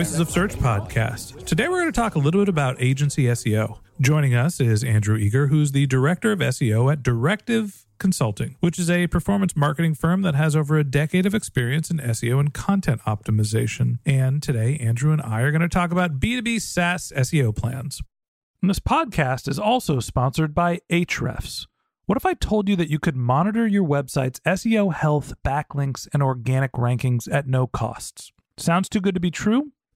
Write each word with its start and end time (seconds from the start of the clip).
Voices 0.00 0.18
of 0.18 0.30
Search 0.30 0.54
podcast. 0.54 1.44
Today 1.44 1.68
we're 1.68 1.82
going 1.82 1.92
to 1.92 2.00
talk 2.00 2.14
a 2.14 2.18
little 2.18 2.40
bit 2.40 2.48
about 2.48 2.80
agency 2.80 3.24
SEO. 3.24 3.80
Joining 4.00 4.34
us 4.34 4.58
is 4.58 4.82
Andrew 4.82 5.18
Eagar, 5.18 5.50
who's 5.50 5.72
the 5.72 5.86
director 5.88 6.32
of 6.32 6.38
SEO 6.38 6.90
at 6.90 7.02
Directive 7.02 7.84
Consulting, 7.98 8.56
which 8.60 8.78
is 8.78 8.88
a 8.88 9.08
performance 9.08 9.54
marketing 9.54 9.94
firm 9.94 10.22
that 10.22 10.34
has 10.34 10.56
over 10.56 10.78
a 10.78 10.84
decade 10.84 11.26
of 11.26 11.34
experience 11.34 11.90
in 11.90 11.98
SEO 11.98 12.40
and 12.40 12.54
content 12.54 13.02
optimization. 13.02 13.98
And 14.06 14.42
today, 14.42 14.78
Andrew 14.78 15.12
and 15.12 15.20
I 15.20 15.42
are 15.42 15.50
going 15.50 15.60
to 15.60 15.68
talk 15.68 15.92
about 15.92 16.18
B2B 16.18 16.62
SaaS 16.62 17.12
SEO 17.14 17.54
plans. 17.54 18.00
And 18.62 18.70
this 18.70 18.80
podcast 18.80 19.48
is 19.48 19.58
also 19.58 20.00
sponsored 20.00 20.54
by 20.54 20.80
Ahrefs. 20.90 21.66
What 22.06 22.16
if 22.16 22.24
I 22.24 22.32
told 22.32 22.70
you 22.70 22.76
that 22.76 22.88
you 22.88 22.98
could 22.98 23.16
monitor 23.16 23.66
your 23.66 23.86
website's 23.86 24.40
SEO 24.46 24.94
health, 24.94 25.34
backlinks, 25.44 26.08
and 26.14 26.22
organic 26.22 26.72
rankings 26.72 27.30
at 27.30 27.46
no 27.46 27.66
costs? 27.66 28.32
Sounds 28.56 28.88
too 28.88 29.02
good 29.02 29.14
to 29.14 29.20
be 29.20 29.30
true? 29.30 29.72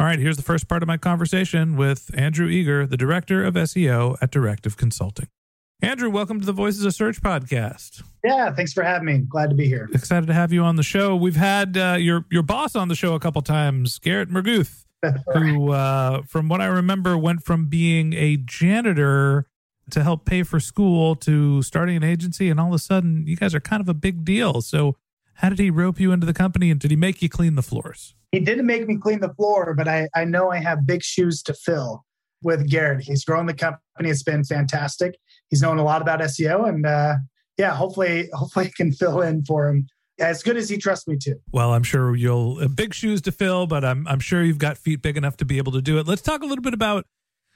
All 0.00 0.06
right, 0.06 0.18
here's 0.18 0.38
the 0.38 0.42
first 0.42 0.66
part 0.66 0.82
of 0.82 0.86
my 0.86 0.96
conversation 0.96 1.76
with 1.76 2.10
Andrew 2.14 2.48
Eagar, 2.48 2.88
the 2.88 2.96
director 2.96 3.44
of 3.44 3.52
SEO 3.52 4.16
at 4.22 4.30
Directive 4.30 4.78
Consulting. 4.78 5.28
Andrew, 5.82 6.08
welcome 6.08 6.40
to 6.40 6.46
the 6.46 6.54
Voices 6.54 6.86
of 6.86 6.94
Search 6.94 7.20
podcast. 7.20 8.02
Yeah, 8.24 8.50
thanks 8.50 8.72
for 8.72 8.82
having 8.82 9.04
me. 9.04 9.18
Glad 9.18 9.50
to 9.50 9.54
be 9.54 9.66
here. 9.66 9.90
Excited 9.92 10.26
to 10.28 10.32
have 10.32 10.54
you 10.54 10.62
on 10.62 10.76
the 10.76 10.82
show. 10.82 11.14
We've 11.14 11.36
had 11.36 11.76
uh, 11.76 11.98
your 12.00 12.24
your 12.30 12.42
boss 12.42 12.76
on 12.76 12.88
the 12.88 12.94
show 12.94 13.12
a 13.12 13.20
couple 13.20 13.42
times, 13.42 13.98
Garrett 13.98 14.30
Mehrguth, 14.30 14.86
who, 15.34 15.72
uh, 15.72 16.22
from 16.22 16.48
what 16.48 16.62
I 16.62 16.66
remember, 16.66 17.18
went 17.18 17.44
from 17.44 17.66
being 17.66 18.14
a 18.14 18.38
janitor 18.38 19.48
to 19.90 20.02
help 20.02 20.24
pay 20.24 20.44
for 20.44 20.60
school 20.60 21.14
to 21.16 21.60
starting 21.60 21.98
an 21.98 22.04
agency, 22.04 22.48
and 22.48 22.58
all 22.58 22.68
of 22.68 22.74
a 22.74 22.78
sudden, 22.78 23.26
you 23.26 23.36
guys 23.36 23.54
are 23.54 23.60
kind 23.60 23.82
of 23.82 23.88
a 23.90 23.94
big 23.94 24.24
deal. 24.24 24.62
So, 24.62 24.96
how 25.34 25.50
did 25.50 25.58
he 25.58 25.68
rope 25.68 26.00
you 26.00 26.10
into 26.10 26.24
the 26.24 26.32
company, 26.32 26.70
and 26.70 26.80
did 26.80 26.90
he 26.90 26.96
make 26.96 27.20
you 27.20 27.28
clean 27.28 27.54
the 27.54 27.62
floors? 27.62 28.14
He 28.32 28.40
didn't 28.40 28.66
make 28.66 28.86
me 28.86 28.96
clean 28.96 29.20
the 29.20 29.34
floor, 29.34 29.74
but 29.74 29.88
I, 29.88 30.08
I 30.14 30.24
know 30.24 30.50
I 30.50 30.58
have 30.58 30.86
big 30.86 31.02
shoes 31.02 31.42
to 31.42 31.54
fill 31.54 32.04
with 32.42 32.68
Garrett. 32.68 33.02
He's 33.02 33.24
grown 33.24 33.46
the 33.46 33.54
company. 33.54 33.80
It's 33.98 34.22
been 34.22 34.44
fantastic. 34.44 35.18
He's 35.48 35.62
known 35.62 35.78
a 35.78 35.82
lot 35.82 36.00
about 36.00 36.20
SEO, 36.20 36.68
and 36.68 36.86
uh, 36.86 37.16
yeah, 37.58 37.74
hopefully, 37.74 38.28
hopefully, 38.32 38.66
I 38.66 38.72
can 38.76 38.92
fill 39.00 39.20
in 39.20 39.44
for 39.44 39.68
him 39.68 39.88
as 40.20 40.42
good 40.42 40.56
as 40.56 40.68
he 40.68 40.76
trusts 40.76 41.08
me 41.08 41.16
to. 41.22 41.36
Well, 41.50 41.72
I'm 41.72 41.82
sure 41.82 42.14
you'll 42.14 42.58
uh, 42.60 42.68
big 42.68 42.94
shoes 42.94 43.20
to 43.22 43.32
fill, 43.32 43.66
but 43.66 43.84
I'm 43.84 44.06
I'm 44.06 44.20
sure 44.20 44.42
you've 44.42 44.58
got 44.58 44.78
feet 44.78 45.02
big 45.02 45.16
enough 45.16 45.36
to 45.38 45.44
be 45.44 45.58
able 45.58 45.72
to 45.72 45.82
do 45.82 45.98
it. 45.98 46.06
Let's 46.06 46.22
talk 46.22 46.42
a 46.42 46.46
little 46.46 46.62
bit 46.62 46.74
about 46.74 47.06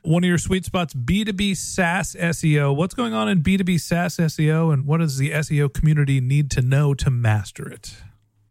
one 0.03 0.23
of 0.23 0.29
your 0.29 0.39
sweet 0.39 0.65
spots, 0.65 0.93
B2B 0.93 1.57
SaaS 1.57 2.15
SEO. 2.19 2.77
What's 2.77 2.95
going 2.95 3.15
on 3.15 3.29
in 3.29 3.43
B2B 3.43 3.81
SaaS 3.81 4.17
SEO, 4.17 4.73
and 4.73 4.87
what 4.87 4.99
does 4.99 5.19
the 5.19 5.31
SEO 5.31 5.73
community 5.73 6.21
need 6.21 6.51
to 6.53 6.63
know 6.63 6.95
to 6.95 7.11
master 7.11 7.69
it? 7.69 7.95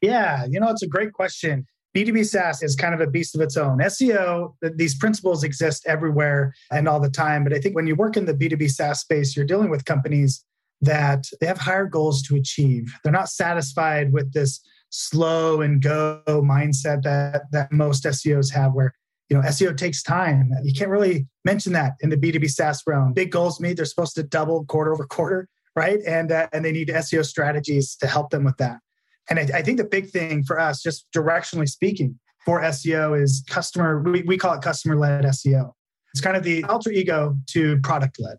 Yeah, 0.02 0.46
you 0.50 0.60
know, 0.60 0.70
it's 0.70 0.84
a 0.84 0.88
great 0.88 1.14
question. 1.14 1.66
B2B 1.96 2.26
SaaS 2.26 2.64
is 2.64 2.76
kind 2.76 2.94
of 2.94 3.02
a 3.02 3.08
beast 3.08 3.36
of 3.36 3.42
its 3.42 3.56
own. 3.56 3.78
SEO, 3.80 4.56
these 4.76 4.96
principles 4.96 5.44
exist 5.44 5.86
everywhere 5.88 6.54
and 6.72 6.88
all 6.88 7.00
the 7.00 7.10
time. 7.10 7.44
But 7.44 7.54
I 7.54 7.60
think 7.60 7.76
when 7.76 7.86
you 7.86 7.96
work 7.96 8.18
in 8.18 8.26
the 8.26 8.34
B2B 8.34 8.72
SaaS 8.72 9.02
space, 9.02 9.36
you're 9.36 9.46
dealing 9.46 9.70
with 9.70 9.86
companies 9.86 10.44
that 10.82 11.26
they 11.40 11.46
have 11.46 11.60
higher 11.60 11.86
goals 11.86 12.24
to 12.24 12.36
achieve. 12.36 12.94
They're 13.04 13.14
not 13.14 13.30
satisfied 13.30 14.12
with 14.12 14.34
this 14.34 14.60
slow 14.90 15.62
and 15.62 15.82
go 15.82 16.22
mindset 16.28 17.04
that, 17.04 17.44
that 17.52 17.72
most 17.72 18.04
SEOs 18.04 18.52
have, 18.54 18.74
where 18.74 18.94
you 19.30 19.38
know 19.38 19.44
SEO 19.48 19.76
takes 19.76 20.04
time. 20.04 20.52
You 20.64 20.74
can't 20.74 20.90
really 20.90 21.28
mention 21.46 21.74
that 21.74 21.94
in 22.02 22.10
the 22.10 22.18
B2B 22.18 22.50
SaaS 22.50 22.84
realm. 22.86 23.14
Big 23.14 23.32
goals 23.32 23.60
meet 23.60 23.78
they're 23.78 23.86
supposed 23.86 24.16
to 24.16 24.24
double 24.24 24.66
quarter 24.66 24.94
over 24.94 25.06
quarter, 25.06 25.48
right? 25.76 26.00
And 26.06 26.32
uh, 26.32 26.48
and 26.54 26.66
they 26.66 26.72
need 26.72 26.90
SEO 26.90 27.26
strategies 27.26 27.96
to 27.98 28.08
help 28.08 28.32
them 28.32 28.44
with 28.44 28.58
that. 28.58 28.80
And 29.30 29.40
I, 29.40 29.60
I, 29.60 29.62
think 29.62 29.78
the 29.78 29.86
big 29.86 30.10
thing 30.10 30.44
for 30.44 30.60
us, 30.60 30.82
just 30.82 31.08
directionally 31.16 31.68
speaking, 31.68 32.20
for 32.46 32.62
SEO 32.62 33.22
is 33.22 33.44
customer, 33.48 34.02
we, 34.02 34.22
we 34.24 34.38
call 34.38 34.54
it 34.54 34.62
customer 34.62 34.96
led 34.96 35.24
SEO. 35.24 35.72
It's 36.14 36.22
kind 36.22 36.38
of 36.38 36.44
the 36.44 36.64
alter 36.66 36.92
ego 36.92 37.36
to 37.52 37.80
product 37.82 38.20
led. 38.20 38.38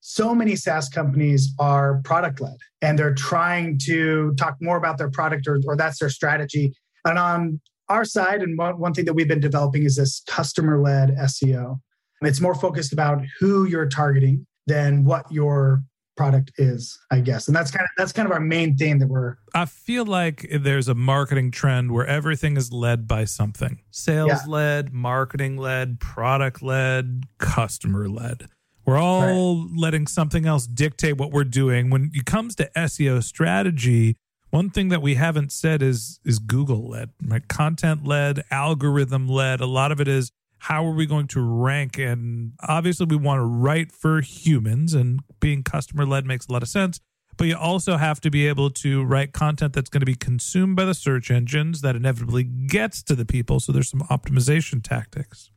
So 0.00 0.34
many 0.34 0.56
SaaS 0.56 0.88
companies 0.88 1.52
are 1.58 2.00
product 2.04 2.40
led 2.40 2.56
and 2.80 2.98
they're 2.98 3.14
trying 3.14 3.78
to 3.86 4.34
talk 4.36 4.56
more 4.60 4.78
about 4.78 4.96
their 4.96 5.10
product 5.10 5.46
or, 5.46 5.60
or 5.66 5.76
that's 5.76 5.98
their 5.98 6.08
strategy. 6.08 6.72
And 7.04 7.18
on 7.18 7.60
our 7.88 8.04
side, 8.04 8.40
and 8.40 8.56
one, 8.56 8.78
one 8.78 8.94
thing 8.94 9.04
that 9.04 9.14
we've 9.14 9.28
been 9.28 9.40
developing 9.40 9.82
is 9.82 9.96
this 9.96 10.22
customer 10.26 10.80
led 10.80 11.10
SEO. 11.10 11.78
It's 12.22 12.40
more 12.40 12.54
focused 12.54 12.92
about 12.92 13.22
who 13.38 13.66
you're 13.66 13.88
targeting 13.88 14.46
than 14.66 15.04
what 15.04 15.30
your 15.30 15.82
product 16.16 16.52
is, 16.58 16.98
I 17.10 17.20
guess. 17.20 17.46
And 17.48 17.56
that's 17.56 17.70
kind 17.70 17.82
of 17.84 17.88
that's 17.96 18.12
kind 18.12 18.26
of 18.26 18.32
our 18.32 18.40
main 18.40 18.76
thing 18.76 18.98
that 18.98 19.06
we're 19.08 19.36
I 19.54 19.64
feel 19.64 20.04
like 20.04 20.46
there's 20.60 20.88
a 20.88 20.94
marketing 20.94 21.50
trend 21.50 21.92
where 21.92 22.06
everything 22.06 22.56
is 22.56 22.72
led 22.72 23.06
by 23.08 23.24
something. 23.24 23.80
Sales 23.90 24.28
Yeah. 24.28 24.40
led, 24.46 24.92
marketing 24.92 25.56
led, 25.56 26.00
product 26.00 26.62
led, 26.62 27.24
customer 27.38 28.08
led. 28.08 28.48
We're 28.84 28.98
all 28.98 29.22
right. 29.66 29.70
letting 29.78 30.06
something 30.06 30.46
else 30.46 30.66
dictate 30.66 31.16
what 31.16 31.30
we're 31.32 31.44
doing. 31.44 31.90
When 31.90 32.10
it 32.12 32.24
comes 32.26 32.54
to 32.56 32.70
SEO 32.76 33.22
strategy, 33.22 34.16
one 34.50 34.68
thing 34.70 34.88
that 34.88 35.00
we 35.00 35.14
haven't 35.14 35.52
said 35.52 35.80
is 35.80 36.18
is 36.24 36.38
Google 36.38 36.88
led, 36.88 37.10
right? 37.24 37.46
Content 37.46 38.04
led, 38.04 38.42
algorithm 38.50 39.28
led. 39.28 39.60
A 39.60 39.66
lot 39.66 39.92
of 39.92 40.00
it 40.00 40.08
is 40.08 40.32
how 40.60 40.84
are 40.84 40.94
we 40.94 41.06
going 41.06 41.26
to 41.28 41.40
rank? 41.40 41.98
And 41.98 42.52
obviously, 42.60 43.06
we 43.06 43.16
want 43.16 43.40
to 43.40 43.44
write 43.44 43.90
for 43.92 44.20
humans, 44.20 44.94
and 44.94 45.20
being 45.40 45.62
customer 45.62 46.06
led 46.06 46.26
makes 46.26 46.46
a 46.46 46.52
lot 46.52 46.62
of 46.62 46.68
sense. 46.68 47.00
But 47.36 47.46
you 47.46 47.56
also 47.56 47.96
have 47.96 48.20
to 48.20 48.30
be 48.30 48.46
able 48.46 48.68
to 48.70 49.02
write 49.02 49.32
content 49.32 49.72
that's 49.72 49.88
going 49.88 50.00
to 50.00 50.06
be 50.06 50.14
consumed 50.14 50.76
by 50.76 50.84
the 50.84 50.92
search 50.92 51.30
engines 51.30 51.80
that 51.80 51.96
inevitably 51.96 52.44
gets 52.44 53.02
to 53.04 53.14
the 53.14 53.24
people. 53.24 53.58
So 53.60 53.72
there's 53.72 53.88
some 53.88 54.02
optimization 54.02 54.82
tactics. 54.82 55.50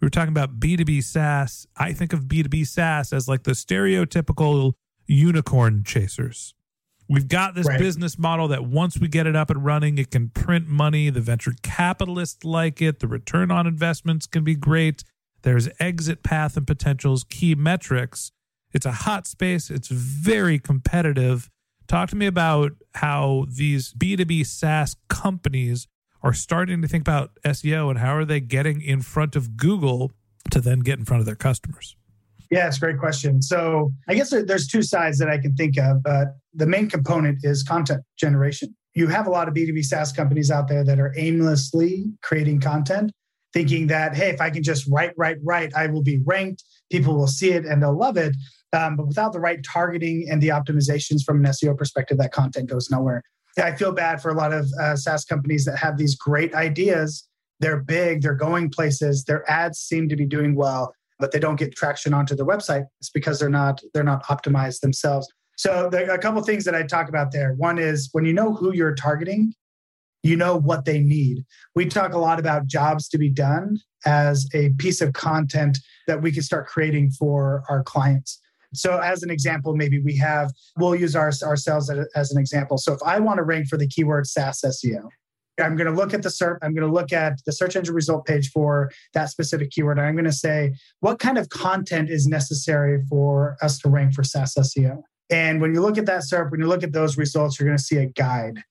We 0.00 0.06
were 0.06 0.10
talking 0.10 0.30
about 0.30 0.60
B2B 0.60 1.02
SaaS. 1.02 1.66
I 1.76 1.92
think 1.92 2.12
of 2.12 2.26
B2B 2.26 2.66
SaaS 2.66 3.12
as 3.12 3.26
like 3.26 3.42
the 3.42 3.52
stereotypical 3.52 4.74
unicorn 5.06 5.82
chasers. 5.84 6.54
We've 7.10 7.26
got 7.26 7.56
this 7.56 7.66
right. 7.66 7.76
business 7.76 8.16
model 8.16 8.46
that 8.48 8.64
once 8.64 8.96
we 8.96 9.08
get 9.08 9.26
it 9.26 9.34
up 9.34 9.50
and 9.50 9.64
running, 9.64 9.98
it 9.98 10.12
can 10.12 10.28
print 10.28 10.68
money. 10.68 11.10
The 11.10 11.20
venture 11.20 11.52
capitalists 11.60 12.44
like 12.44 12.80
it. 12.80 13.00
The 13.00 13.08
return 13.08 13.50
on 13.50 13.66
investments 13.66 14.28
can 14.28 14.44
be 14.44 14.54
great. 14.54 15.02
There's 15.42 15.68
exit 15.80 16.22
path 16.22 16.56
and 16.56 16.64
potentials, 16.64 17.24
key 17.24 17.56
metrics. 17.56 18.30
It's 18.72 18.86
a 18.86 18.92
hot 18.92 19.26
space. 19.26 19.70
It's 19.70 19.88
very 19.88 20.60
competitive. 20.60 21.50
Talk 21.88 22.10
to 22.10 22.16
me 22.16 22.26
about 22.26 22.72
how 22.94 23.46
these 23.48 23.92
B2B 23.94 24.46
SaaS 24.46 24.94
companies 25.08 25.88
are 26.22 26.32
starting 26.32 26.80
to 26.80 26.86
think 26.86 27.02
about 27.02 27.32
SEO 27.44 27.90
and 27.90 27.98
how 27.98 28.14
are 28.14 28.24
they 28.24 28.38
getting 28.38 28.80
in 28.80 29.02
front 29.02 29.34
of 29.34 29.56
Google 29.56 30.12
to 30.52 30.60
then 30.60 30.78
get 30.78 31.00
in 31.00 31.04
front 31.04 31.18
of 31.18 31.26
their 31.26 31.34
customers. 31.34 31.96
Yeah, 32.50 32.66
it's 32.66 32.78
a 32.78 32.80
great 32.80 32.98
question. 32.98 33.40
So 33.40 33.92
I 34.08 34.14
guess 34.14 34.30
there's 34.30 34.66
two 34.66 34.82
sides 34.82 35.18
that 35.18 35.28
I 35.28 35.38
can 35.38 35.54
think 35.54 35.78
of, 35.78 36.02
but 36.02 36.34
the 36.52 36.66
main 36.66 36.90
component 36.90 37.38
is 37.44 37.62
content 37.62 38.02
generation. 38.18 38.74
You 38.94 39.06
have 39.06 39.28
a 39.28 39.30
lot 39.30 39.46
of 39.46 39.54
B2B 39.54 39.84
SaaS 39.84 40.12
companies 40.12 40.50
out 40.50 40.66
there 40.66 40.82
that 40.82 40.98
are 40.98 41.14
aimlessly 41.16 42.06
creating 42.22 42.60
content, 42.60 43.12
thinking 43.52 43.86
that, 43.86 44.16
hey, 44.16 44.30
if 44.30 44.40
I 44.40 44.50
can 44.50 44.64
just 44.64 44.84
write, 44.90 45.12
write, 45.16 45.36
write, 45.44 45.72
I 45.76 45.86
will 45.86 46.02
be 46.02 46.20
ranked, 46.24 46.64
people 46.90 47.14
will 47.14 47.28
see 47.28 47.52
it 47.52 47.64
and 47.64 47.80
they'll 47.80 47.96
love 47.96 48.16
it. 48.16 48.34
Um, 48.72 48.96
but 48.96 49.06
without 49.06 49.32
the 49.32 49.40
right 49.40 49.64
targeting 49.64 50.26
and 50.28 50.42
the 50.42 50.48
optimizations 50.48 51.22
from 51.24 51.44
an 51.44 51.52
SEO 51.52 51.78
perspective, 51.78 52.18
that 52.18 52.32
content 52.32 52.68
goes 52.68 52.90
nowhere. 52.90 53.22
I 53.58 53.76
feel 53.76 53.92
bad 53.92 54.20
for 54.20 54.30
a 54.30 54.34
lot 54.34 54.52
of 54.52 54.66
uh, 54.80 54.96
SaaS 54.96 55.24
companies 55.24 55.64
that 55.66 55.78
have 55.78 55.96
these 55.96 56.16
great 56.16 56.54
ideas. 56.54 57.28
They're 57.60 57.82
big, 57.82 58.22
they're 58.22 58.34
going 58.34 58.70
places, 58.70 59.24
their 59.24 59.48
ads 59.48 59.78
seem 59.78 60.08
to 60.08 60.16
be 60.16 60.24
doing 60.24 60.54
well, 60.54 60.94
but 61.20 61.32
they 61.32 61.38
don't 61.38 61.56
get 61.56 61.74
traction 61.76 62.14
onto 62.14 62.34
the 62.34 62.44
website. 62.44 62.84
It's 62.98 63.10
because 63.10 63.38
they're 63.38 63.48
not 63.50 63.80
they're 63.94 64.02
not 64.04 64.24
optimized 64.24 64.80
themselves. 64.80 65.28
So 65.56 65.90
a 65.92 66.18
couple 66.18 66.42
things 66.42 66.64
that 66.64 66.74
I 66.74 66.84
talk 66.84 67.10
about 67.10 67.32
there. 67.32 67.52
One 67.54 67.78
is 67.78 68.08
when 68.12 68.24
you 68.24 68.32
know 68.32 68.54
who 68.54 68.72
you're 68.72 68.94
targeting, 68.94 69.52
you 70.22 70.36
know 70.36 70.56
what 70.56 70.86
they 70.86 71.00
need. 71.00 71.44
We 71.74 71.86
talk 71.86 72.14
a 72.14 72.18
lot 72.18 72.38
about 72.38 72.66
jobs 72.66 73.08
to 73.10 73.18
be 73.18 73.28
done 73.28 73.78
as 74.06 74.48
a 74.54 74.70
piece 74.78 75.00
of 75.02 75.12
content 75.12 75.78
that 76.06 76.22
we 76.22 76.32
can 76.32 76.42
start 76.42 76.66
creating 76.66 77.10
for 77.10 77.62
our 77.68 77.82
clients. 77.82 78.40
So, 78.72 78.98
as 78.98 79.22
an 79.22 79.30
example, 79.30 79.74
maybe 79.74 80.00
we 80.00 80.16
have, 80.16 80.52
we'll 80.78 80.94
use 80.94 81.16
our, 81.16 81.32
ourselves 81.42 81.90
as 82.14 82.30
an 82.30 82.38
example. 82.38 82.78
So, 82.78 82.92
if 82.92 83.00
I 83.04 83.18
want 83.18 83.38
to 83.38 83.42
rank 83.42 83.66
for 83.66 83.76
the 83.76 83.88
keyword 83.88 84.26
SaaS 84.26 84.62
SEO, 84.64 85.08
I'm 85.60 85.76
going 85.76 85.86
to 85.86 85.92
look 85.92 86.14
at 86.14 86.22
the 86.22 86.28
SERP. 86.28 86.58
I'm 86.62 86.74
going 86.74 86.86
to 86.86 86.92
look 86.92 87.12
at 87.12 87.40
the 87.46 87.52
search 87.52 87.76
engine 87.76 87.94
result 87.94 88.26
page 88.26 88.50
for 88.50 88.90
that 89.14 89.30
specific 89.30 89.70
keyword. 89.70 89.98
I'm 89.98 90.14
going 90.14 90.24
to 90.24 90.32
say, 90.32 90.74
what 91.00 91.18
kind 91.18 91.38
of 91.38 91.48
content 91.48 92.10
is 92.10 92.26
necessary 92.26 93.02
for 93.08 93.56
us 93.62 93.78
to 93.80 93.88
rank 93.88 94.14
for 94.14 94.22
SaaS 94.22 94.54
SEO? 94.54 95.02
And 95.30 95.60
when 95.60 95.74
you 95.74 95.80
look 95.80 95.96
at 95.96 96.06
that 96.06 96.22
SERP, 96.22 96.50
when 96.50 96.60
you 96.60 96.66
look 96.66 96.82
at 96.82 96.92
those 96.92 97.16
results, 97.16 97.58
you're 97.58 97.68
going 97.68 97.78
to 97.78 97.82
see 97.82 97.98
a 97.98 98.06
guide 98.06 98.62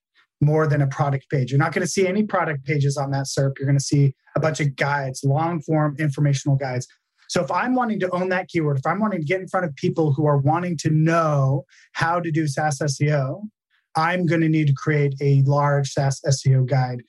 more 0.42 0.68
than 0.68 0.82
a 0.82 0.88
product 0.88 1.30
page. 1.30 1.52
You're 1.52 1.60
not 1.60 1.74
going 1.74 1.86
to 1.86 1.92
see 1.92 2.08
any 2.08 2.24
product 2.24 2.66
pages 2.66 2.98
on 2.98 3.12
that 3.12 3.26
SERP. 3.26 3.58
You're 3.58 3.68
going 3.68 3.78
to 3.78 3.84
see 3.84 4.14
a 4.36 4.40
bunch 4.40 4.60
of 4.60 4.76
guides, 4.76 5.24
long 5.24 5.62
form 5.62 5.96
informational 6.00 6.58
guides. 6.58 6.88
So 7.30 7.44
if 7.44 7.52
I'm 7.52 7.76
wanting 7.76 8.00
to 8.00 8.10
own 8.12 8.30
that 8.30 8.48
keyword, 8.48 8.80
if 8.80 8.86
I'm 8.86 9.00
wanting 9.00 9.20
to 9.20 9.26
get 9.26 9.40
in 9.40 9.48
front 9.48 9.66
of 9.66 9.76
people 9.76 10.14
who 10.14 10.26
are 10.26 10.38
wanting 10.38 10.78
to 10.78 10.90
know 10.90 11.66
how 11.94 12.20
to 12.20 12.32
do 12.32 12.48
SaaS 12.48 12.80
SEO, 12.80 13.42
I'm 13.96 14.26
going 14.26 14.42
to 14.42 14.50
need 14.50 14.68
to 14.68 14.74
create 14.74 15.16
a 15.22 15.42
large 15.46 15.92
SaaS 15.92 16.22
SEO 16.26 16.66
guide. 16.68 17.02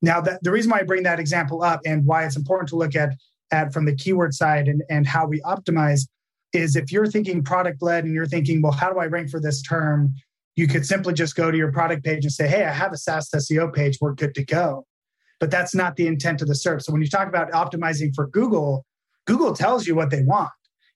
Now, 0.00 0.20
that, 0.20 0.42
the 0.42 0.50
reason 0.50 0.70
why 0.70 0.80
I 0.80 0.82
bring 0.82 1.04
that 1.04 1.20
example 1.20 1.62
up 1.62 1.80
and 1.86 2.04
why 2.04 2.24
it's 2.24 2.36
important 2.36 2.68
to 2.70 2.76
look 2.76 2.96
at, 2.96 3.10
at 3.50 3.72
from 3.72 3.84
the 3.84 3.94
keyword 3.94 4.34
side 4.34 4.68
and, 4.68 4.82
and 4.90 5.06
how 5.06 5.26
we 5.26 5.40
optimize 5.42 6.08
is 6.52 6.76
if 6.76 6.92
you're 6.92 7.06
thinking 7.06 7.42
product 7.42 7.82
led 7.82 8.04
and 8.04 8.14
you're 8.14 8.26
thinking, 8.26 8.60
well, 8.60 8.72
how 8.72 8.92
do 8.92 8.98
I 8.98 9.06
rank 9.06 9.30
for 9.30 9.40
this 9.40 9.62
term? 9.62 10.14
You 10.56 10.66
could 10.66 10.84
simply 10.84 11.14
just 11.14 11.34
go 11.34 11.50
to 11.50 11.56
your 11.56 11.72
product 11.72 12.04
page 12.04 12.24
and 12.24 12.32
say, 12.32 12.46
hey, 12.46 12.64
I 12.64 12.72
have 12.72 12.92
a 12.92 12.98
SaaS 12.98 13.30
SEO 13.30 13.72
page, 13.72 13.98
we're 14.00 14.14
good 14.14 14.34
to 14.34 14.44
go. 14.44 14.86
But 15.40 15.50
that's 15.50 15.74
not 15.74 15.96
the 15.96 16.06
intent 16.06 16.42
of 16.42 16.48
the 16.48 16.54
SERP. 16.54 16.82
So 16.82 16.92
when 16.92 17.02
you 17.02 17.08
talk 17.08 17.26
about 17.26 17.50
optimizing 17.52 18.14
for 18.14 18.28
Google, 18.28 18.84
Google 19.26 19.54
tells 19.54 19.86
you 19.86 19.94
what 19.94 20.10
they 20.10 20.22
want. 20.22 20.50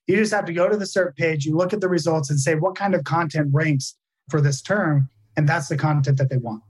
You 0.05 0.15
just 0.15 0.33
have 0.33 0.45
to 0.45 0.53
go 0.53 0.69
to 0.69 0.77
the 0.77 0.85
SERP 0.85 1.15
page, 1.15 1.45
you 1.45 1.55
look 1.55 1.73
at 1.73 1.81
the 1.81 1.89
results 1.89 2.29
and 2.29 2.39
say, 2.39 2.55
what 2.55 2.75
kind 2.75 2.95
of 2.95 3.03
content 3.03 3.49
ranks 3.51 3.97
for 4.29 4.39
this 4.39 4.61
term? 4.61 5.09
And 5.37 5.47
that's 5.47 5.69
the 5.69 5.77
content 5.77 6.17
that 6.17 6.29
they 6.29 6.37
want. 6.37 6.63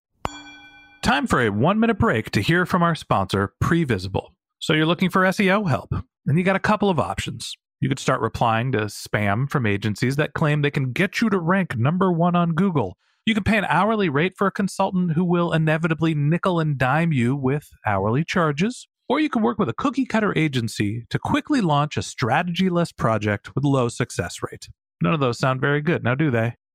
Time 1.02 1.26
for 1.26 1.42
a 1.42 1.50
one 1.50 1.80
minute 1.80 1.98
break 1.98 2.32
to 2.32 2.42
hear 2.42 2.66
from 2.66 2.84
our 2.84 2.94
sponsor, 2.94 3.54
Previsible. 3.64 4.32
So 4.60 4.74
you're 4.74 4.86
looking 4.86 5.10
for 5.10 5.22
SEO 5.22 5.70
help, 5.70 5.94
and 6.26 6.38
you 6.38 6.44
got 6.44 6.56
a 6.56 6.60
couple 6.60 6.90
of 6.90 7.00
options. 7.00 7.56
You 7.80 7.88
could 7.88 8.00
start 8.00 8.22
replying 8.22 8.72
to 8.74 8.86
spam 8.86 9.50
from 9.50 9.66
agencies 9.66 10.16
that 10.18 10.34
claim 10.34 10.62
they 10.62 10.72
can 10.72 10.92
get 10.92 11.22
you 11.22 11.30
to 11.30 11.40
rank 11.40 11.78
number 11.78 12.12
one 12.12 12.36
on 12.36 12.54
Google. 12.54 12.98
You 13.26 13.34
can 13.34 13.44
pay 13.44 13.58
an 13.58 13.66
hourly 13.66 14.10
rate 14.10 14.34
for 14.36 14.48
a 14.48 14.52
consultant 14.52 15.14
who 15.14 15.24
will 15.24 15.54
inevitably 15.54 16.16
nickel 16.16 16.60
and 16.60 16.78
dime 16.78 17.14
you 17.14 17.36
with 17.36 17.70
hourly 17.86 18.26
charges. 18.26 18.88
Or 19.08 19.20
you 19.20 19.30
can 19.30 19.44
work 19.44 19.60
with 19.60 19.70
a 19.70 19.74
cookie 19.74 20.06
cutter 20.06 20.38
agency 20.38 21.06
to 21.10 21.20
quickly 21.20 21.62
launch 21.62 21.96
a 21.96 22.02
strategy 22.02 22.70
less 22.70 22.92
project 22.92 23.56
with 23.56 23.64
low 23.64 23.88
success 23.88 24.38
rate. 24.42 24.68
None 25.02 25.14
of 25.14 25.20
those 25.20 25.40
sound 25.40 25.62
very 25.62 25.82
good, 25.82 26.04
now 26.04 26.16
do 26.16 26.32
they? 26.32 26.56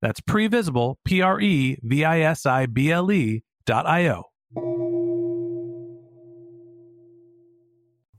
that's 0.00 0.20
previsible, 0.20 0.96
P 1.04 1.20
R 1.22 1.40
E 1.40 1.78
V 1.82 2.04
I 2.04 2.20
S 2.20 2.46
I 2.46 2.66
B 2.66 2.90
L 2.90 3.10
E 3.10 3.42
dot 3.66 3.86
I 3.86 4.08
O. 4.08 4.24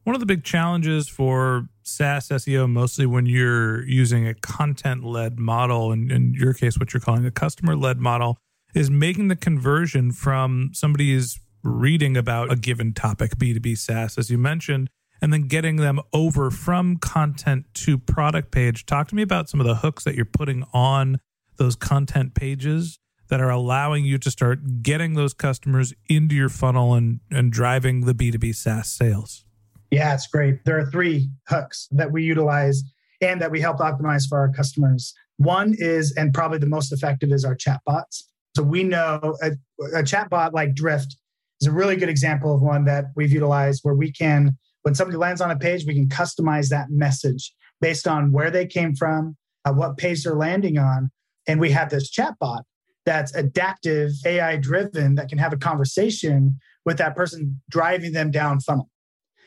One 0.04 0.16
of 0.16 0.20
the 0.20 0.26
big 0.26 0.44
challenges 0.44 1.08
for 1.08 1.68
SaaS 1.84 2.30
SEO, 2.30 2.70
mostly 2.70 3.06
when 3.06 3.26
you're 3.28 3.86
using 3.88 4.28
a 4.28 4.34
content 4.34 5.04
led 5.04 5.38
model, 5.38 5.92
and 5.92 6.12
in 6.12 6.34
your 6.34 6.54
case, 6.54 6.80
what 6.80 6.94
you're 6.94 7.02
calling 7.02 7.26
a 7.26 7.32
customer 7.32 7.76
led 7.76 8.00
model, 8.00 8.38
is 8.74 8.90
making 8.90 9.28
the 9.28 9.36
conversion 9.36 10.12
from 10.12 10.72
somebody's 10.74 11.40
reading 11.64 12.18
about 12.18 12.52
a 12.52 12.56
given 12.56 12.94
topic, 12.94 13.38
B2B 13.38 13.78
SaaS, 13.78 14.18
as 14.18 14.32
you 14.32 14.38
mentioned, 14.38 14.90
and 15.22 15.34
then 15.34 15.44
getting 15.44 15.76
them 15.76 16.00
over 16.14 16.50
from 16.50 16.98
content 16.98 17.66
to 17.74 17.98
product 17.98 18.52
page. 18.52 18.86
Talk 18.86 19.10
to 19.10 19.16
me 19.16 19.22
about 19.22 19.50
some 19.50 19.60
of 19.60 19.68
the 19.68 19.76
hooks 19.76 20.04
that 20.06 20.16
you're 20.16 20.26
putting 20.26 20.64
on 20.74 21.20
those 21.60 21.76
content 21.76 22.34
pages 22.34 22.98
that 23.30 23.40
are 23.40 23.52
allowing 23.52 24.04
you 24.06 24.18
to 24.18 24.32
start 24.32 24.82
getting 24.82 25.14
those 25.14 25.36
customers 25.36 25.94
into 26.08 26.34
your 26.36 26.50
funnel 26.50 26.96
and, 26.96 27.20
and 27.30 27.52
driving 27.52 28.02
the 28.02 28.14
B2B 28.14 28.56
SaaS 28.56 28.90
sales? 28.90 29.46
Yeah, 29.92 30.14
it's 30.14 30.28
great. 30.28 30.66
There 30.66 30.80
are 30.80 30.86
three 30.88 31.30
hooks 31.48 31.88
that 31.92 32.12
we 32.12 32.24
utilize 32.24 32.84
and 33.22 33.42
that 33.42 33.52
we 33.52 33.60
help 33.60 33.78
optimize 33.78 34.28
for 34.28 34.40
our 34.40 34.50
customers. 34.50 35.14
One 35.38 35.76
is, 35.78 36.14
and 36.18 36.34
probably 36.34 36.58
the 36.58 36.68
most 36.68 36.92
effective, 36.92 37.32
is 37.32 37.46
our 37.46 37.56
chatbots. 37.56 38.24
So 38.56 38.64
we 38.64 38.84
know 38.84 39.38
a, 39.42 39.52
a 39.94 40.04
chatbot 40.04 40.54
like 40.54 40.76
Drift 40.76 41.16
is 41.62 41.68
a 41.68 41.72
really 41.72 41.96
good 41.96 42.10
example 42.10 42.54
of 42.54 42.62
one 42.62 42.86
that 42.86 43.06
we've 43.16 43.32
utilized 43.32 43.82
where 43.84 43.96
we 43.96 44.12
can, 44.12 44.58
when 44.84 44.96
somebody 44.96 45.18
lands 45.18 45.42
on 45.42 45.52
a 45.52 45.58
page, 45.58 45.86
we 45.86 45.94
can 45.94 46.08
customize 46.08 46.70
that 46.70 46.88
message 46.90 47.54
based 47.82 48.08
on 48.08 48.32
where 48.32 48.52
they 48.52 48.66
came 48.66 48.96
from, 48.96 49.38
uh, 49.66 49.74
what 49.74 49.98
page 49.98 50.24
they're 50.24 50.36
landing 50.36 50.78
on. 50.78 51.12
And 51.50 51.60
we 51.60 51.72
have 51.72 51.90
this 51.90 52.12
chatbot 52.12 52.62
that's 53.08 53.34
adaptive, 53.34 54.12
AI 54.24 54.58
driven, 54.58 55.16
that 55.16 55.30
can 55.30 55.40
have 55.40 55.52
a 55.52 55.58
conversation 55.58 56.60
with 56.86 57.00
that 57.00 57.16
person 57.16 57.60
driving 57.72 58.14
them 58.14 58.30
down 58.30 58.60
funnel. 58.60 58.88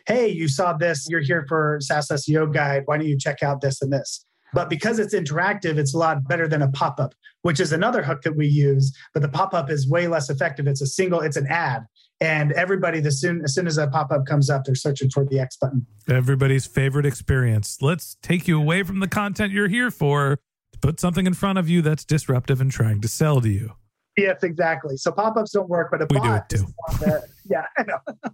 Hey, 0.09 0.27
you 0.27 0.49
saw 0.49 0.73
this, 0.73 1.07
you're 1.09 1.21
here 1.21 1.47
for 1.49 1.79
SaaS 1.81 2.09
SEO 2.09 2.53
guide. 2.53 2.83
Why 2.87 2.99
don't 2.99 3.07
you 3.07 3.17
check 3.17 3.41
out 3.41 3.61
this 3.61 3.81
and 3.81 3.93
this? 3.93 4.25
But 4.53 4.69
because 4.69 4.99
it's 4.99 5.15
interactive, 5.15 5.79
it's 5.79 5.95
a 5.95 5.99
lot 5.99 6.27
better 6.27 6.49
than 6.49 6.61
a 6.61 6.73
pop 6.73 6.99
up, 6.99 7.15
which 7.43 7.61
is 7.61 7.73
another 7.73 8.03
hook 8.03 8.23
that 8.23 8.37
we 8.37 8.49
use. 8.49 8.93
But 9.15 9.23
the 9.23 9.29
pop 9.29 9.55
up 9.55 9.71
is 9.71 9.89
way 9.89 10.09
less 10.09 10.29
effective. 10.29 10.67
It's 10.67 10.83
a 10.83 10.87
single, 10.87 11.21
it's 11.21 11.37
an 11.37 11.47
ad. 11.47 11.85
And 12.21 12.51
everybody, 12.53 12.99
the 12.99 13.13
soon, 13.13 13.43
as 13.45 13.55
soon 13.55 13.69
as 13.69 13.79
a 13.79 13.87
pop 13.87 14.11
up 14.11 14.27
comes 14.27 14.51
up, 14.51 14.65
they're 14.65 14.75
searching 14.75 15.09
for 15.09 15.25
the 15.25 15.39
X 15.39 15.57
button. 15.57 15.87
Everybody's 16.09 16.67
favorite 16.67 17.07
experience. 17.07 17.79
Let's 17.81 18.17
take 18.23 18.49
you 18.49 18.59
away 18.59 18.83
from 18.83 18.99
the 18.99 19.09
content 19.09 19.53
you're 19.53 19.69
here 19.69 19.93
for 19.93 20.41
put 20.83 21.01
something 21.01 21.27
in 21.27 21.33
front 21.33 21.59
of 21.59 21.71
you 21.71 21.81
that's 21.81 22.05
disruptive 22.05 22.61
and 22.61 22.71
trying 22.71 23.01
to 23.01 23.09
sell 23.09 23.41
to 23.41 23.49
you. 23.49 23.73
Yes, 24.17 24.43
exactly. 24.43 24.99
So 24.99 25.11
pop 25.11 25.37
ups 25.37 25.53
don't 25.53 25.71
work, 25.71 25.91
but 25.91 26.03
a 26.03 26.07
we 26.11 26.19
bot 26.19 26.49
do 26.49 26.57
it 26.57 26.59
too. 26.59 26.67
That, 27.01 27.23
yeah, 27.49 27.65
I 27.79 27.85
know. 27.85 27.99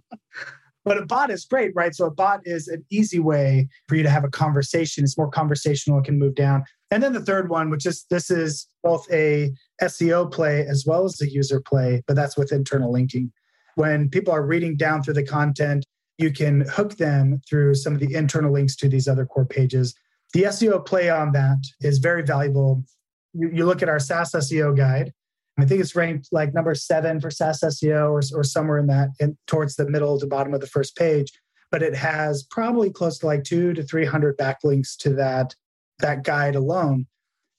but 0.83 0.97
a 0.97 1.05
bot 1.05 1.29
is 1.29 1.45
great, 1.45 1.71
right? 1.73 1.95
So 1.95 2.07
a 2.07 2.11
bot 2.11 2.41
is 2.43 2.67
an 2.67 2.83
easy 2.89 3.19
way 3.19 3.69
for 3.87 3.95
you 3.95 4.03
to 4.03 4.09
have 4.09 4.25
a 4.25 4.29
conversation. 4.29 5.05
It's 5.05 5.17
more 5.17 5.29
conversational, 5.29 5.99
it 5.99 6.05
can 6.05 6.19
move 6.19 6.35
down. 6.35 6.65
And 6.91 7.01
then 7.01 7.13
the 7.13 7.23
third 7.23 7.49
one, 7.49 7.69
which 7.69 7.85
is 7.85 8.05
this 8.09 8.29
is 8.29 8.67
both 8.83 9.09
a 9.11 9.51
SEO 9.81 10.29
play 10.29 10.65
as 10.65 10.85
well 10.85 11.05
as 11.05 11.21
a 11.21 11.29
user 11.29 11.61
play, 11.61 12.03
but 12.07 12.15
that's 12.15 12.35
with 12.35 12.51
internal 12.51 12.91
linking. 12.91 13.31
When 13.75 14.09
people 14.09 14.33
are 14.33 14.45
reading 14.45 14.75
down 14.75 15.03
through 15.03 15.13
the 15.13 15.23
content, 15.23 15.85
you 16.17 16.31
can 16.31 16.61
hook 16.61 16.97
them 16.97 17.41
through 17.49 17.75
some 17.75 17.93
of 17.93 17.99
the 18.01 18.13
internal 18.13 18.51
links 18.51 18.75
to 18.77 18.89
these 18.89 19.07
other 19.07 19.25
core 19.25 19.45
pages. 19.45 19.95
The 20.33 20.43
SEO 20.43 20.85
play 20.85 21.09
on 21.09 21.31
that 21.31 21.57
is 21.81 21.97
very 21.97 22.23
valuable. 22.23 22.83
You, 23.33 23.49
you 23.51 23.65
look 23.65 23.81
at 23.81 23.89
our 23.89 23.99
SaaS 23.99 24.31
SEO 24.31 24.75
guide, 24.75 25.11
I 25.61 25.65
think 25.65 25.81
it's 25.81 25.95
ranked 25.95 26.29
like 26.31 26.53
number 26.53 26.73
seven 26.73 27.19
for 27.19 27.29
SaaS 27.29 27.61
SEO 27.61 28.11
or, 28.11 28.21
or 28.37 28.43
somewhere 28.43 28.77
in 28.77 28.87
that, 28.87 29.09
in, 29.19 29.37
towards 29.47 29.75
the 29.75 29.89
middle 29.89 30.19
to 30.19 30.27
bottom 30.27 30.53
of 30.53 30.61
the 30.61 30.67
first 30.67 30.95
page. 30.95 31.31
But 31.71 31.83
it 31.83 31.95
has 31.95 32.43
probably 32.43 32.89
close 32.89 33.19
to 33.19 33.25
like 33.25 33.43
two 33.43 33.73
to 33.73 33.83
300 33.83 34.37
backlinks 34.37 34.95
to 34.99 35.13
that, 35.15 35.55
that 35.99 36.23
guide 36.23 36.55
alone. 36.55 37.07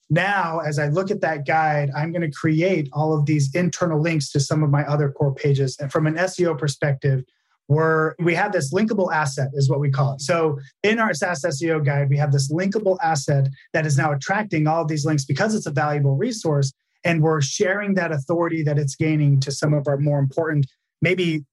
Now, 0.08 0.58
as 0.58 0.78
I 0.78 0.88
look 0.88 1.10
at 1.10 1.20
that 1.20 1.46
guide, 1.46 1.90
I'm 1.96 2.10
going 2.10 2.28
to 2.28 2.36
create 2.36 2.88
all 2.92 3.16
of 3.16 3.26
these 3.26 3.54
internal 3.54 4.00
links 4.00 4.32
to 4.32 4.40
some 4.40 4.64
of 4.64 4.70
my 4.70 4.84
other 4.84 5.10
core 5.10 5.34
pages. 5.34 5.76
And 5.78 5.92
from 5.92 6.08
an 6.08 6.16
SEO 6.16 6.58
perspective, 6.58 7.22
we're, 7.70 8.16
we 8.18 8.34
have 8.34 8.50
this 8.50 8.74
linkable 8.74 9.12
asset, 9.12 9.48
is 9.54 9.70
what 9.70 9.78
we 9.78 9.90
call 9.90 10.14
it. 10.14 10.20
So 10.20 10.58
in 10.82 10.98
our 10.98 11.14
SaaS 11.14 11.44
SEO 11.44 11.84
guide, 11.84 12.10
we 12.10 12.16
have 12.16 12.32
this 12.32 12.52
linkable 12.52 12.98
asset 13.00 13.46
that 13.72 13.86
is 13.86 13.96
now 13.96 14.10
attracting 14.12 14.66
all 14.66 14.82
of 14.82 14.88
these 14.88 15.06
links 15.06 15.24
because 15.24 15.54
it's 15.54 15.66
a 15.66 15.70
valuable 15.70 16.16
resource 16.16 16.72
and 17.04 17.22
we're 17.22 17.40
sharing 17.40 17.94
that 17.94 18.10
authority 18.10 18.64
that 18.64 18.76
it's 18.76 18.96
gaining 18.96 19.38
to 19.40 19.52
some 19.52 19.72
of 19.72 19.86
our 19.86 19.96
more 19.96 20.18
important 20.18 20.66
maybe 21.00 21.44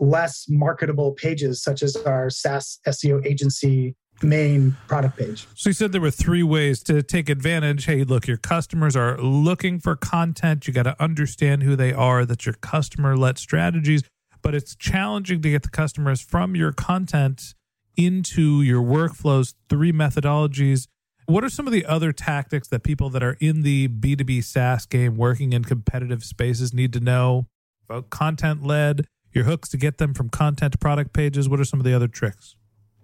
less 0.00 0.46
marketable 0.48 1.12
pages 1.12 1.62
such 1.62 1.84
as 1.84 1.94
our 1.98 2.30
SaaS 2.30 2.80
SEO 2.88 3.24
agency 3.24 3.94
main 4.22 4.76
product 4.88 5.16
page. 5.16 5.46
So 5.54 5.70
you 5.70 5.74
said 5.74 5.92
there 5.92 6.00
were 6.00 6.10
three 6.10 6.42
ways 6.42 6.82
to 6.84 7.02
take 7.02 7.28
advantage. 7.28 7.84
Hey, 7.84 8.04
look, 8.04 8.26
your 8.26 8.36
customers 8.36 8.96
are 8.96 9.18
looking 9.18 9.78
for 9.78 9.96
content. 9.96 10.66
You 10.66 10.72
got 10.72 10.84
to 10.84 11.00
understand 11.02 11.62
who 11.62 11.76
they 11.76 11.92
are. 11.92 12.24
That's 12.24 12.46
your 12.46 12.54
customer 12.54 13.16
led 13.16 13.38
strategies, 13.38 14.02
but 14.44 14.54
it's 14.54 14.76
challenging 14.76 15.42
to 15.42 15.50
get 15.50 15.64
the 15.64 15.70
customers 15.70 16.20
from 16.20 16.54
your 16.54 16.70
content 16.70 17.54
into 17.96 18.62
your 18.62 18.82
workflows. 18.82 19.54
Three 19.68 19.92
methodologies 19.92 20.86
what 21.26 21.42
are 21.42 21.48
some 21.48 21.66
of 21.66 21.72
the 21.72 21.86
other 21.86 22.12
tactics 22.12 22.68
that 22.68 22.82
people 22.82 23.08
that 23.10 23.22
are 23.22 23.36
in 23.40 23.62
the 23.62 23.88
B2B 23.88 24.44
SaaS 24.44 24.84
game 24.84 25.16
working 25.16 25.54
in 25.54 25.64
competitive 25.64 26.22
spaces 26.22 26.74
need 26.74 26.92
to 26.92 27.00
know 27.00 27.46
about 27.88 28.10
content 28.10 28.62
led, 28.62 29.06
your 29.32 29.44
hooks 29.44 29.70
to 29.70 29.78
get 29.78 29.96
them 29.96 30.12
from 30.12 30.28
content 30.28 30.72
to 30.72 30.78
product 30.78 31.14
pages? 31.14 31.48
What 31.48 31.60
are 31.60 31.64
some 31.64 31.80
of 31.80 31.84
the 31.84 31.94
other 31.94 32.08
tricks? 32.08 32.56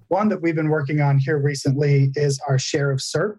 One 0.09 0.29
that 0.29 0.43
we've 0.43 0.55
been 0.55 0.69
working 0.69 1.01
on 1.01 1.19
here 1.19 1.39
recently 1.39 2.13
is 2.15 2.39
our 2.47 2.59
share 2.59 2.91
of 2.91 2.99
SERP. 2.99 3.39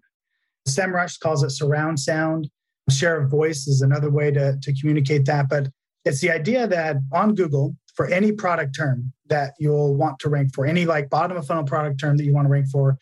SEMrush 0.68 1.20
calls 1.20 1.44
it 1.44 1.52
surround 1.52 2.00
sound. 2.00 2.50
Share 2.90 3.22
of 3.22 3.30
voice 3.30 3.68
is 3.68 3.82
another 3.82 4.10
way 4.10 4.32
to, 4.32 4.58
to 4.62 4.74
communicate 4.80 5.26
that. 5.26 5.48
But 5.48 5.68
it's 6.06 6.22
the 6.22 6.32
idea 6.32 6.68
that 6.68 6.98
on 7.14 7.36
Google, 7.36 7.76
for 7.96 8.08
any 8.08 8.32
product 8.32 8.76
term 8.76 9.12
that 9.28 9.54
you'll 9.60 9.96
want 9.96 10.20
to 10.20 10.30
rank 10.30 10.54
for, 10.54 10.66
any 10.66 10.86
like 10.86 11.10
bottom 11.10 11.38
of 11.38 11.46
funnel 11.46 11.64
product 11.64 12.00
term 12.00 12.18
that 12.18 12.24
you 12.24 12.34
want 12.34 12.46
to 12.46 12.50
rank 12.50 12.68
for, 12.68 12.98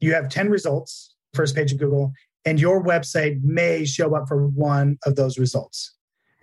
you 0.00 0.14
have 0.14 0.28
10 0.28 0.48
results 0.48 1.14
first 1.34 1.54
page 1.54 1.72
of 1.72 1.78
Google, 1.78 2.12
and 2.44 2.60
your 2.60 2.82
website 2.82 3.42
may 3.42 3.84
show 3.84 4.14
up 4.14 4.28
for 4.28 4.46
one 4.48 4.98
of 5.04 5.16
those 5.16 5.38
results. 5.38 5.94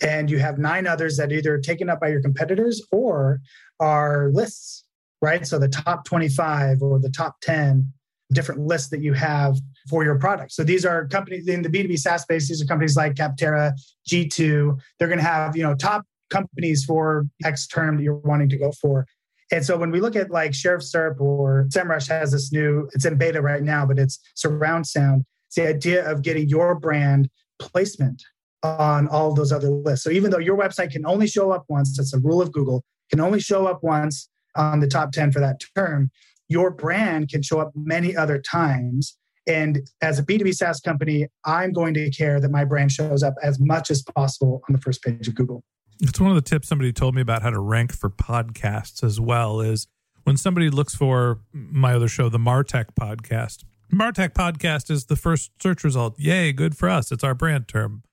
And 0.01 0.29
you 0.29 0.39
have 0.39 0.57
nine 0.57 0.87
others 0.87 1.17
that 1.17 1.31
either 1.31 1.57
taken 1.57 1.89
up 1.89 2.01
by 2.01 2.09
your 2.09 2.21
competitors 2.21 2.81
or 2.91 3.39
are 3.79 4.29
lists, 4.33 4.83
right? 5.21 5.45
So 5.47 5.57
the 5.57 5.69
top 5.69 6.05
25 6.05 6.81
or 6.81 6.99
the 6.99 7.09
top 7.09 7.37
10 7.41 7.91
different 8.33 8.61
lists 8.61 8.89
that 8.89 9.01
you 9.01 9.13
have 9.13 9.57
for 9.89 10.03
your 10.03 10.17
product. 10.17 10.51
So 10.51 10.63
these 10.63 10.85
are 10.85 11.07
companies 11.07 11.47
in 11.47 11.61
the 11.61 11.69
B2B 11.69 11.97
SaaS 11.97 12.23
space, 12.23 12.49
these 12.49 12.61
are 12.61 12.65
companies 12.65 12.97
like 12.97 13.13
Capterra, 13.13 13.73
G2. 14.09 14.77
They're 14.97 15.07
going 15.07 15.19
to 15.19 15.25
have, 15.25 15.55
you 15.55 15.63
know, 15.63 15.75
top 15.75 16.05
companies 16.36 16.84
for 16.84 17.25
X 17.44 17.68
term 17.68 17.98
that 17.98 18.04
you're 18.04 18.15
wanting 18.15 18.50
to 18.50 18.58
go 18.58 18.72
for. 18.82 19.06
And 19.51 19.63
so 19.63 19.77
when 19.77 19.92
we 19.92 20.01
look 20.01 20.15
at 20.15 20.32
like 20.32 20.54
share 20.54 20.75
of 20.75 20.82
SERP 20.82 21.20
or 21.22 21.68
SEMrush 21.70 22.08
has 22.10 22.32
this 22.32 22.51
new, 22.51 22.89
it's 22.94 23.06
in 23.06 23.18
beta 23.18 23.42
right 23.42 23.62
now, 23.62 23.86
but 23.86 24.00
it's 24.00 24.20
surround 24.34 24.88
sound. 24.88 25.24
It's 25.48 25.56
the 25.56 25.68
idea 25.68 26.10
of 26.10 26.24
getting 26.24 26.50
your 26.50 26.75
brand 26.80 27.30
placement 27.60 28.24
on 28.63 29.08
all 29.08 29.34
those 29.34 29.51
other 29.51 29.70
lists. 29.70 30.04
So 30.04 30.10
even 30.10 30.32
though 30.32 30.39
your 30.39 30.58
website 30.58 30.92
can 30.92 31.06
only 31.06 31.27
show 31.27 31.51
up 31.51 31.65
once, 31.70 31.96
that's 31.96 32.13
a 32.13 32.20
rule 32.20 32.42
of 32.42 32.51
Google, 32.51 32.84
can 33.12 33.20
only 33.20 33.39
show 33.39 33.68
up 33.68 33.84
once 33.84 34.27
on 34.56 34.80
the 34.80 34.88
top 34.88 35.12
10 35.12 35.32
for 35.32 35.39
that 35.39 35.62
term, 35.75 36.10
your 36.48 36.72
brand 36.72 37.30
can 37.30 37.44
show 37.44 37.60
up 37.60 37.72
many 37.75 38.15
other 38.15 38.39
times. 38.39 39.18
And 39.48 39.88
as 40.01 40.18
a 40.18 40.24
B2B 40.24 40.56
SaaS 40.56 40.80
company, 40.80 41.27
I'm 41.46 41.72
going 41.72 41.94
to 41.94 42.10
care 42.10 42.39
that 42.39 42.50
my 42.50 42.65
brand 42.65 42.92
shows 42.92 43.22
up 43.22 43.36
as 43.44 43.60
much 43.60 43.92
as 43.92 44.01
possible 44.01 44.63
on 44.68 44.74
the 44.74 44.82
first 44.82 45.04
page 45.04 45.27
of 45.27 45.36
Google. 45.36 45.63
It's 46.01 46.19
one 46.19 46.29
of 46.29 46.35
the 46.35 46.41
tips 46.41 46.67
somebody 46.67 46.91
told 46.91 47.15
me 47.15 47.21
about 47.21 47.41
how 47.41 47.49
to 47.49 47.59
rank 47.59 47.93
for 47.93 48.09
podcasts 48.09 49.03
as 49.03 49.19
well 49.19 49.61
is 49.61 49.87
when 50.23 50.37
somebody 50.37 50.69
looks 50.69 50.95
for 50.95 51.39
my 51.53 51.93
other 51.93 52.07
show, 52.07 52.29
the 52.29 52.37
Martech 52.37 52.87
podcast. 52.99 53.63
Martech 53.93 54.33
podcast 54.33 54.89
is 54.89 55.05
the 55.05 55.15
first 55.15 55.51
search 55.61 55.83
result. 55.83 56.19
Yay, 56.19 56.51
good 56.51 56.75
for 56.75 56.89
us. 56.89 57.11
It's 57.11 57.23
our 57.23 57.33
brand 57.33 57.67
term. 57.67 58.03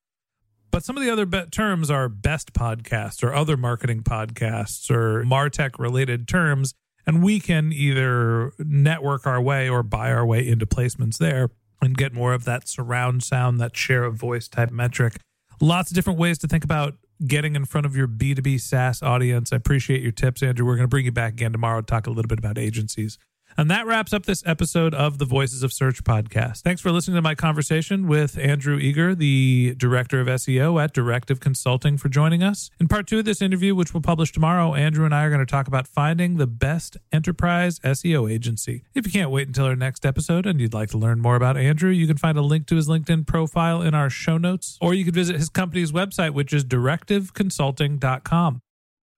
But 0.71 0.85
some 0.85 0.97
of 0.97 1.03
the 1.03 1.11
other 1.11 1.27
be- 1.27 1.47
terms 1.47 1.91
are 1.91 2.09
best 2.09 2.53
podcasts 2.53 3.23
or 3.23 3.35
other 3.35 3.57
marketing 3.57 4.03
podcasts 4.03 4.91
or 4.91 5.25
Martech 5.25 5.79
related 5.79 6.29
terms. 6.29 6.75
And 7.07 7.23
we 7.23 7.41
can 7.41 7.73
either 7.73 8.53
network 8.59 9.27
our 9.27 9.41
way 9.41 9.69
or 9.69 9.83
buy 9.83 10.13
our 10.13 10.25
way 10.25 10.47
into 10.47 10.67
placements 10.67 11.19
there 11.19 11.51
and 11.81 11.97
get 11.97 12.13
more 12.13 12.33
of 12.33 12.45
that 12.45 12.69
surround 12.69 13.23
sound, 13.25 13.61
that 13.61 13.77
share 13.77 14.05
of 14.05 14.15
voice 14.15 14.49
type 14.49 14.71
metric. 14.71 15.17
Lots 15.61 15.91
of 15.91 15.95
different 15.95 16.19
ways 16.19 16.39
to 16.39 16.47
think 16.47 16.65
about 16.65 16.95
getting 17.27 17.57
in 17.57 17.65
front 17.65 17.87
of 17.87 17.97
your 17.97 18.09
B2B 18.09 18.61
SaaS 18.61 19.03
audience. 19.03 19.53
I 19.53 19.57
appreciate 19.57 20.03
your 20.03 20.13
tips, 20.13 20.43
Andrew. 20.43 20.67
We're 20.67 20.77
going 20.77 20.85
to 20.85 20.89
bring 20.89 21.05
you 21.05 21.13
back 21.13 21.35
again 21.35 21.53
tomorrow 21.53 21.81
to 21.81 21.87
talk 21.87 22.07
a 22.07 22.11
little 22.11 22.29
bit 22.29 22.39
about 22.39 22.59
agencies. 22.59 23.19
And 23.57 23.71
that 23.71 23.87
wraps 23.87 24.13
up 24.13 24.27
this 24.27 24.43
episode 24.47 24.95
of 24.95 25.19
the 25.19 25.25
Voices 25.25 25.63
of 25.63 25.73
Search 25.73 26.05
podcast. 26.05 26.63
Thanks 26.63 26.81
for 26.81 26.91
listening 26.91 27.17
to 27.17 27.23
my 27.23 27.35
conversation 27.35 28.07
with 28.07 28.39
Andrew 28.39 28.79
Eagar, 28.79 29.17
the 29.17 29.75
director 29.77 30.21
of 30.21 30.27
SEO 30.27 30.83
at 30.83 30.93
Directive 30.93 31.41
Consulting, 31.41 31.99
for 31.99 32.09
joining 32.09 32.43
us. 32.43 32.71
In 32.81 32.89
part 32.89 33.07
two 33.07 33.19
of 33.19 33.25
this 33.25 33.43
interview, 33.43 33.75
which 33.75 33.93
we'll 33.93 34.01
publish 34.01 34.33
tomorrow, 34.33 34.75
Andrew 34.75 35.05
and 35.05 35.15
I 35.15 35.25
are 35.25 35.31
going 35.31 35.45
to 35.45 35.47
talk 35.47 35.69
about 35.69 35.87
finding 35.87 36.37
the 36.37 36.47
best 36.47 36.97
enterprise 37.13 37.79
SEO 37.81 38.31
agency. 38.31 38.85
If 38.95 39.07
you 39.07 39.13
can't 39.13 39.31
wait 39.31 39.49
until 39.49 39.67
our 39.67 39.77
next 39.77 40.07
episode 40.07 40.47
and 40.47 40.61
you'd 40.61 40.75
like 40.75 40.91
to 40.91 40.99
learn 40.99 41.21
more 41.21 41.37
about 41.37 41.57
Andrew, 41.57 41.91
you 41.91 42.07
can 42.07 42.17
find 42.17 42.39
a 42.39 42.43
link 42.43 42.67
to 42.69 42.77
his 42.77 42.89
LinkedIn 42.89 43.27
profile 43.27 43.83
in 43.83 43.95
our 43.95 44.09
show 44.09 44.39
notes, 44.39 44.79
or 44.81 44.95
you 44.95 45.05
can 45.05 45.15
visit 45.15 45.37
his 45.37 45.49
company's 45.51 45.93
website, 45.93 46.31
which 46.31 46.53
is 46.53 46.65
directiveconsulting.com. 46.65 48.62